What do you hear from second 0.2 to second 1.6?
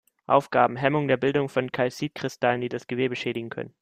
Aufgaben: Hemmung der Bildung